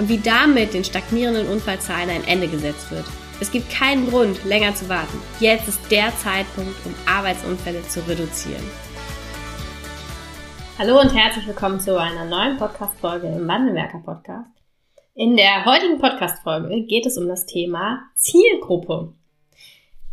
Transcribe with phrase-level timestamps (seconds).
[0.00, 3.04] und wie damit den stagnierenden Unfallzahlen ein Ende gesetzt wird.
[3.38, 5.18] Es gibt keinen Grund, länger zu warten.
[5.40, 8.64] Jetzt ist der Zeitpunkt, um Arbeitsunfälle zu reduzieren.
[10.78, 14.48] Hallo und herzlich willkommen zu einer neuen Podcast-Folge im Wandelwerker Podcast.
[15.14, 19.12] In der heutigen Podcast-Folge geht es um das Thema Zielgruppe.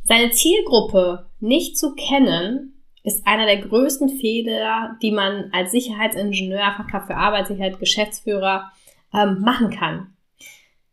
[0.04, 7.08] Seine Zielgruppe nicht zu kennen, ist einer der größten Fehler, die man als Sicherheitsingenieur, Fachkraft
[7.08, 8.70] für Arbeitssicherheit, Geschäftsführer
[9.14, 10.14] ähm, machen kann.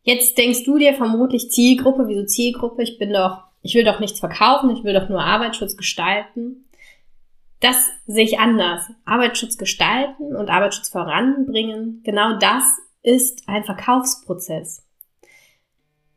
[0.03, 2.83] Jetzt denkst du dir vermutlich Zielgruppe, wieso Zielgruppe?
[2.83, 6.69] Ich bin doch, ich will doch nichts verkaufen, ich will doch nur Arbeitsschutz gestalten.
[7.61, 8.83] Das sehe ich anders.
[9.07, 12.65] Arbeitsschutz gestalten und Arbeitsschutz voranbringen, genau das
[13.03, 14.84] ist ein Verkaufsprozess.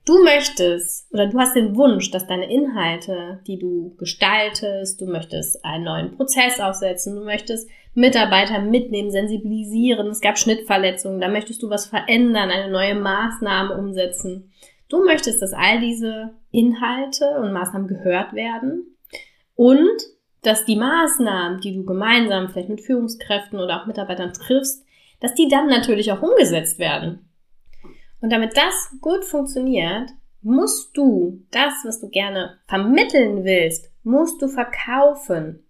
[0.07, 5.65] Du möchtest oder du hast den Wunsch, dass deine Inhalte, die du gestaltest, du möchtest
[5.65, 11.69] einen neuen Prozess aufsetzen, du möchtest Mitarbeiter mitnehmen, sensibilisieren, es gab Schnittverletzungen, da möchtest du
[11.69, 14.53] was verändern, eine neue Maßnahme umsetzen.
[14.87, 18.95] Du möchtest, dass all diese Inhalte und Maßnahmen gehört werden
[19.55, 20.01] und
[20.41, 24.85] dass die Maßnahmen, die du gemeinsam vielleicht mit Führungskräften oder auch Mitarbeitern triffst,
[25.19, 27.26] dass die dann natürlich auch umgesetzt werden.
[28.21, 30.09] Und damit das gut funktioniert,
[30.41, 35.63] musst du das, was du gerne vermitteln willst, musst du verkaufen.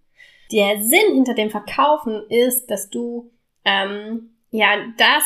[0.52, 3.30] Der Sinn hinter dem Verkaufen ist, dass du
[3.64, 5.22] ähm, ja das,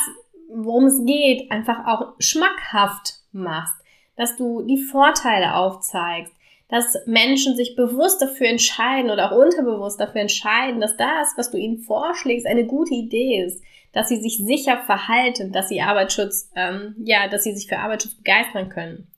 [0.53, 3.75] worum es geht, einfach auch schmackhaft machst,
[4.17, 6.33] dass du die Vorteile aufzeigst,
[6.69, 11.59] dass Menschen sich bewusst dafür entscheiden oder auch unterbewusst dafür entscheiden, dass das, was du
[11.59, 16.95] ihnen vorschlägst, eine gute Idee ist, dass sie sich sicher verhalten, dass sie Arbeitsschutz, ähm,
[16.99, 19.13] ja, dass sie sich für Arbeitsschutz begeistern können.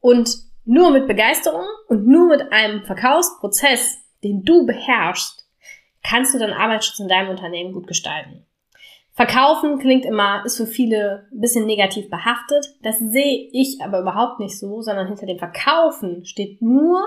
[0.00, 0.30] Und
[0.64, 5.46] nur mit Begeisterung und nur mit einem Verkaufsprozess den du beherrschst,
[6.02, 8.44] kannst du dann Arbeitsschutz in deinem Unternehmen gut gestalten.
[9.12, 12.76] Verkaufen klingt immer, ist für viele ein bisschen negativ behaftet.
[12.82, 17.02] Das sehe ich aber überhaupt nicht so, sondern hinter dem Verkaufen steht nur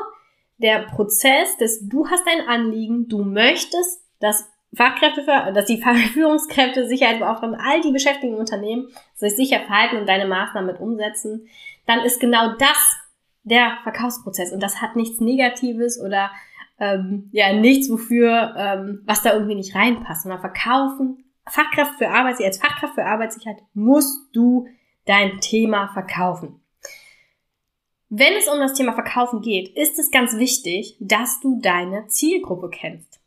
[0.57, 5.81] der Prozess, dass du hast ein Anliegen, du möchtest, dass Fachkräfte, dass die
[6.13, 11.47] Führungskräfte, Sicherheitsbeauftragten, all die Beschäftigten Unternehmen sich sicher verhalten und deine Maßnahmen mit umsetzen,
[11.85, 12.77] dann ist genau das
[13.43, 14.51] der Verkaufsprozess.
[14.51, 16.31] Und das hat nichts Negatives oder
[16.79, 21.25] ähm, ja nichts, wofür, ähm, was da irgendwie nicht reinpasst, sondern verkaufen.
[21.47, 24.67] Fachkraft für Arbeitssicherheit, als Fachkraft für Arbeitssicherheit musst du
[25.05, 26.61] dein Thema verkaufen.
[28.09, 32.69] Wenn es um das Thema Verkaufen geht, ist es ganz wichtig, dass du deine Zielgruppe
[32.69, 33.20] kennst.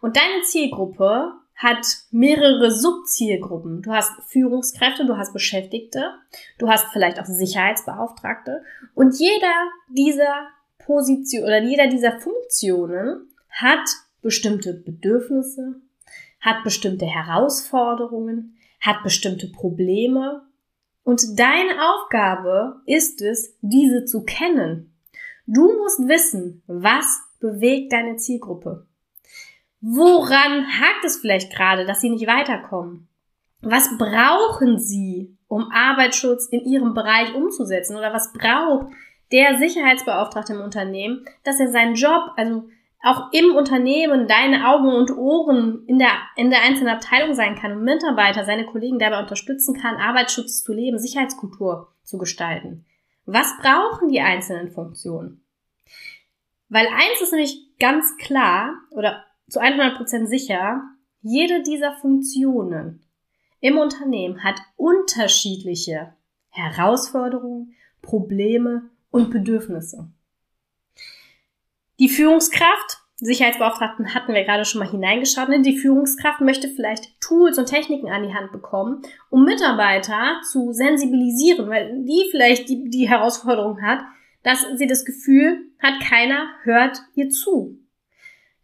[0.00, 3.82] Und deine Zielgruppe hat mehrere Subzielgruppen.
[3.82, 6.12] Du hast Führungskräfte, du hast Beschäftigte,
[6.58, 8.62] du hast vielleicht auch Sicherheitsbeauftragte
[8.94, 9.54] und jeder
[9.88, 10.48] dieser
[10.78, 13.88] Position oder jeder dieser Funktionen hat
[14.20, 15.80] bestimmte Bedürfnisse,
[16.40, 20.42] hat bestimmte Herausforderungen, hat bestimmte Probleme.
[21.04, 24.92] Und deine Aufgabe ist es, diese zu kennen.
[25.46, 27.06] Du musst wissen, was
[27.40, 28.86] bewegt deine Zielgruppe.
[29.80, 33.08] Woran hakt es vielleicht gerade, dass sie nicht weiterkommen?
[33.60, 37.96] Was brauchen sie, um Arbeitsschutz in ihrem Bereich umzusetzen?
[37.96, 38.92] Oder was braucht
[39.32, 42.68] der Sicherheitsbeauftragte im Unternehmen, dass er seinen Job, also
[43.02, 47.72] auch im Unternehmen deine Augen und Ohren in der, in der einzelnen Abteilung sein kann
[47.72, 52.84] und Mitarbeiter, seine Kollegen dabei unterstützen kann, Arbeitsschutz zu leben, Sicherheitskultur zu gestalten.
[53.26, 55.44] Was brauchen die einzelnen Funktionen?
[56.68, 60.82] Weil eins ist nämlich ganz klar oder zu 100% sicher,
[61.22, 63.02] jede dieser Funktionen
[63.60, 66.14] im Unternehmen hat unterschiedliche
[66.50, 70.08] Herausforderungen, Probleme und Bedürfnisse.
[71.98, 75.62] Die Führungskraft, Sicherheitsbeauftragten hatten wir gerade schon mal hineingeschaut, ne?
[75.62, 81.68] die Führungskraft möchte vielleicht Tools und Techniken an die Hand bekommen, um Mitarbeiter zu sensibilisieren,
[81.70, 84.00] weil die vielleicht die, die Herausforderung hat,
[84.42, 87.78] dass sie das Gefühl hat, keiner hört ihr zu.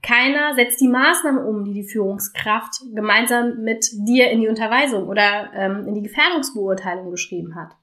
[0.02, 5.52] Keiner setzt die Maßnahmen um, die die Führungskraft gemeinsam mit dir in die Unterweisung oder
[5.54, 7.76] ähm, in die Gefährdungsbeurteilung geschrieben hat.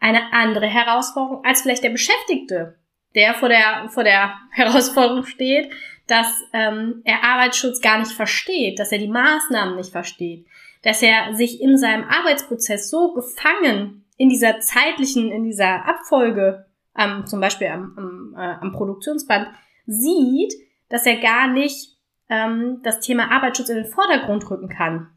[0.00, 2.78] Eine andere Herausforderung als vielleicht der Beschäftigte,
[3.14, 5.70] der vor der, vor der Herausforderung steht,
[6.08, 10.46] dass ähm, er Arbeitsschutz gar nicht versteht, dass er die Maßnahmen nicht versteht,
[10.82, 16.66] dass er sich in seinem Arbeitsprozess so gefangen in dieser zeitlichen, in dieser Abfolge,
[16.98, 19.46] ähm, zum Beispiel am, am, äh, am Produktionsband,
[19.86, 20.52] sieht,
[20.92, 21.96] dass er gar nicht
[22.28, 25.08] ähm, das Thema Arbeitsschutz in den Vordergrund rücken kann.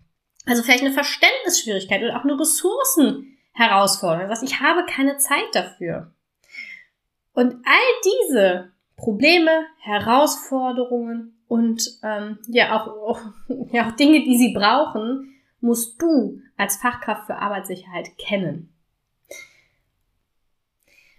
[0.45, 4.21] Also vielleicht eine Verständnisschwierigkeit oder auch eine Ressourcenherausforderung.
[4.29, 6.13] Er sagt, ich habe keine Zeit dafür.
[7.33, 13.19] Und all diese Probleme, Herausforderungen und ähm, ja auch, auch,
[13.73, 18.73] ja auch Dinge, die sie brauchen, musst du als Fachkraft für Arbeitssicherheit kennen.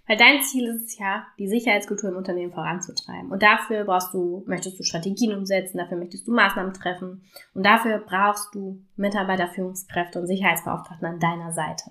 [0.07, 3.31] Weil dein Ziel ist es ja, die Sicherheitskultur im Unternehmen voranzutreiben.
[3.31, 7.25] Und dafür brauchst du, möchtest du Strategien umsetzen, dafür möchtest du Maßnahmen treffen.
[7.55, 11.91] Und dafür brauchst du Mitarbeiter, Führungskräfte und Sicherheitsbeauftragten an deiner Seite.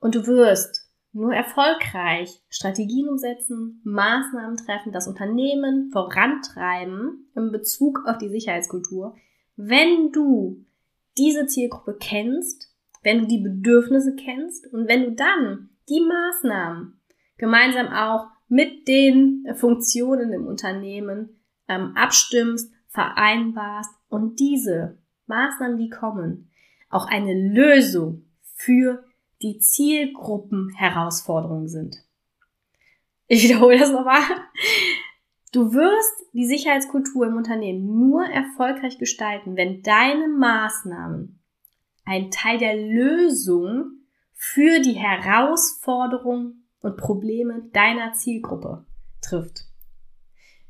[0.00, 8.18] Und du wirst nur erfolgreich Strategien umsetzen, Maßnahmen treffen, das Unternehmen vorantreiben in Bezug auf
[8.18, 9.16] die Sicherheitskultur,
[9.56, 10.64] wenn du
[11.16, 12.72] diese Zielgruppe kennst,
[13.02, 16.97] wenn du die Bedürfnisse kennst und wenn du dann die Maßnahmen
[17.38, 21.38] gemeinsam auch mit den Funktionen im Unternehmen
[21.68, 26.50] ähm, abstimmst, vereinbarst und diese Maßnahmen, die kommen,
[26.90, 28.24] auch eine Lösung
[28.54, 29.04] für
[29.42, 31.98] die Zielgruppenherausforderungen sind.
[33.26, 34.22] Ich wiederhole das nochmal.
[35.52, 41.38] Du wirst die Sicherheitskultur im Unternehmen nur erfolgreich gestalten, wenn deine Maßnahmen
[42.04, 44.02] ein Teil der Lösung
[44.34, 48.86] für die Herausforderungen und Probleme deiner Zielgruppe
[49.20, 49.64] trifft.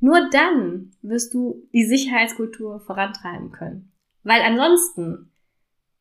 [0.01, 3.93] Nur dann wirst du die Sicherheitskultur vorantreiben können.
[4.23, 5.33] Weil ansonsten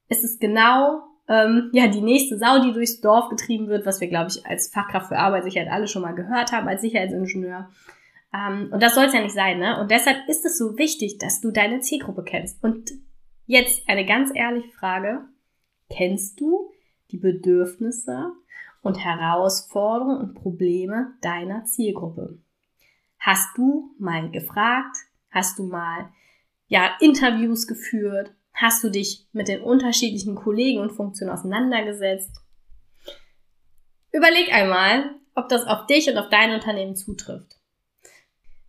[0.08, 4.08] ist es genau ähm, ja die nächste Sau, die durchs Dorf getrieben wird, was wir,
[4.08, 7.70] glaube ich, als Fachkraft für Arbeitssicherheit alle schon mal gehört haben, als Sicherheitsingenieur.
[8.34, 9.80] Ähm, und das soll es ja nicht sein, ne?
[9.80, 12.64] Und deshalb ist es so wichtig, dass du deine Zielgruppe kennst.
[12.64, 12.92] Und
[13.46, 15.26] jetzt eine ganz ehrliche Frage.
[15.90, 16.70] Kennst du
[17.12, 18.34] die Bedürfnisse
[18.82, 22.40] und Herausforderungen und Probleme deiner Zielgruppe.
[23.20, 24.98] Hast du mal gefragt?
[25.30, 26.10] Hast du mal
[26.68, 28.34] ja Interviews geführt?
[28.54, 32.42] Hast du dich mit den unterschiedlichen Kollegen und Funktionen auseinandergesetzt?
[34.12, 37.60] Überleg einmal, ob das auf dich und auf dein Unternehmen zutrifft.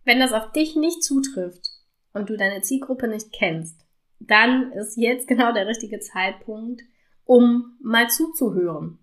[0.03, 1.69] Wenn das auf dich nicht zutrifft
[2.13, 3.85] und du deine Zielgruppe nicht kennst,
[4.19, 6.81] dann ist jetzt genau der richtige Zeitpunkt,
[7.25, 8.98] um mal zuzuhören.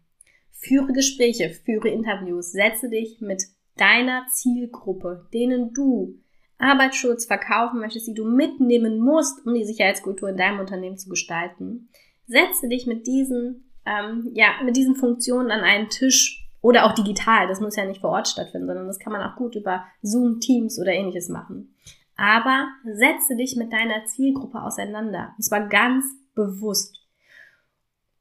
[0.59, 3.45] Führe Gespräche, führe Interviews, setze dich mit
[3.77, 6.19] deiner Zielgruppe, denen du
[6.59, 11.89] Arbeitsschutz verkaufen möchtest, die du mitnehmen musst, um die Sicherheitskultur in deinem Unternehmen zu gestalten.
[12.27, 17.47] Setze dich mit diesen, ähm, ja, mit diesen Funktionen an einen Tisch oder auch digital.
[17.47, 20.41] Das muss ja nicht vor Ort stattfinden, sondern das kann man auch gut über Zoom,
[20.41, 21.75] Teams oder ähnliches machen.
[22.17, 25.35] Aber setze dich mit deiner Zielgruppe auseinander.
[25.37, 26.99] Und zwar ganz bewusst.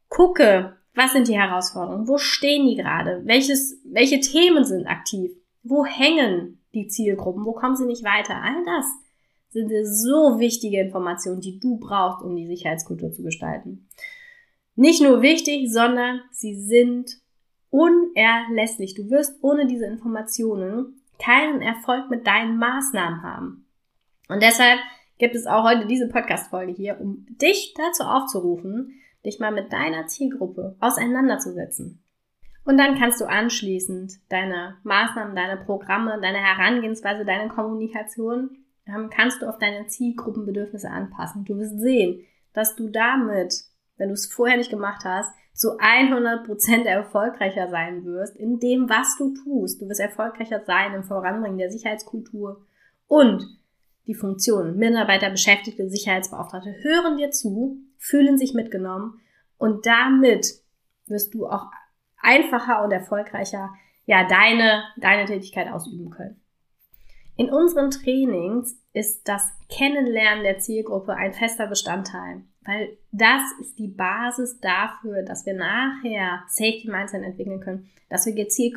[0.10, 2.08] Gucke, was sind die Herausforderungen?
[2.08, 3.22] Wo stehen die gerade?
[3.26, 5.32] Welches, welche Themen sind aktiv?
[5.64, 7.46] Wo hängen die Zielgruppen?
[7.46, 8.42] Wo kommen sie nicht weiter?
[8.42, 8.86] All das
[9.50, 13.88] sind so wichtige Informationen, die du brauchst, um die Sicherheitskultur zu gestalten.
[14.76, 17.20] Nicht nur wichtig, sondern sie sind
[17.70, 18.96] unerlässlich.
[18.96, 23.66] Du wirst ohne diese Informationen keinen Erfolg mit deinen Maßnahmen haben.
[24.28, 24.80] Und deshalb
[25.18, 28.94] gibt es auch heute diese Podcast-Folge hier, um dich dazu aufzurufen,
[29.26, 32.02] dich mal mit deiner Zielgruppe auseinanderzusetzen.
[32.64, 39.42] Und dann kannst du anschließend deine Maßnahmen, deine Programme, deine Herangehensweise, deine Kommunikation, ähm, kannst
[39.42, 41.46] du auf deine Zielgruppenbedürfnisse anpassen.
[41.46, 42.22] Du wirst sehen,
[42.54, 43.54] dass du damit,
[43.98, 49.16] wenn du es vorher nicht gemacht hast, zu 100% erfolgreicher sein wirst in dem, was
[49.18, 49.82] du tust.
[49.82, 52.66] Du wirst erfolgreicher sein im Voranbringen der Sicherheitskultur
[53.08, 53.46] und
[54.08, 59.20] die Funktionen Mitarbeiter, Beschäftigte, Sicherheitsbeauftragte hören dir zu, fühlen sich mitgenommen
[59.58, 60.46] und damit
[61.08, 61.68] wirst du auch
[62.22, 63.74] einfacher und erfolgreicher
[64.06, 66.40] ja deine deine Tätigkeit ausüben können.
[67.38, 73.90] In unseren Trainings ist das Kennenlernen der Zielgruppe ein fester Bestandteil, weil das ist die
[73.90, 78.76] Basis dafür, dass wir nachher Safety Mindset entwickeln können, dass wir gezielt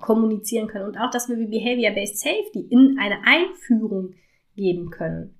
[0.00, 4.14] kommunizieren können und auch, dass wir Behavior-Based Safety in eine Einführung
[4.54, 5.34] geben können.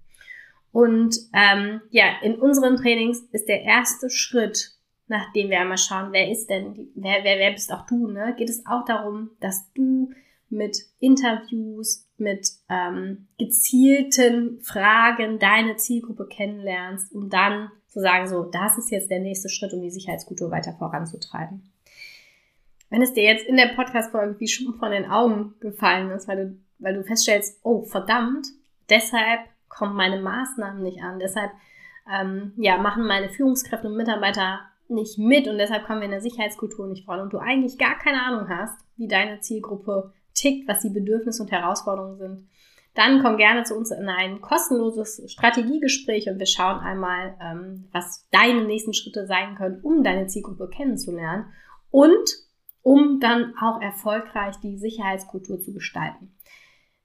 [0.72, 4.72] Und ähm, ja, in unseren Trainings ist der erste Schritt,
[5.06, 8.34] nachdem wir einmal schauen, wer ist denn, wer, wer, wer bist auch du, ne?
[8.38, 10.10] Geht es auch darum, dass du
[10.48, 18.78] mit Interviews, mit ähm, gezielten Fragen deine Zielgruppe kennenlernst, um dann zu sagen, so, das
[18.78, 21.70] ist jetzt der nächste Schritt, um die Sicherheitskultur weiter voranzutreiben.
[22.88, 26.36] Wenn es dir jetzt in der Podcast-Folge wie Schuppen von den Augen gefallen ist, weil
[26.36, 28.46] du, weil du feststellst, oh, verdammt,
[28.88, 29.40] deshalb
[29.76, 31.18] kommen meine Maßnahmen nicht an.
[31.18, 31.50] Deshalb
[32.12, 36.20] ähm, ja, machen meine Führungskräfte und Mitarbeiter nicht mit und deshalb kommen wir in der
[36.20, 40.80] Sicherheitskultur nicht voran und du eigentlich gar keine Ahnung hast, wie deine Zielgruppe tickt, was
[40.80, 42.48] die Bedürfnisse und Herausforderungen sind,
[42.94, 48.28] dann komm gerne zu uns in ein kostenloses Strategiegespräch und wir schauen einmal, ähm, was
[48.30, 51.46] deine nächsten Schritte sein können, um deine Zielgruppe kennenzulernen
[51.90, 52.28] und
[52.82, 56.34] um dann auch erfolgreich die Sicherheitskultur zu gestalten.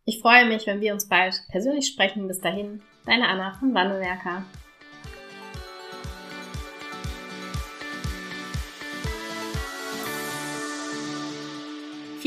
[0.07, 2.27] Ich freue mich, wenn wir uns bald persönlich sprechen.
[2.27, 4.47] Bis dahin, deine Anna von Wandelwerker.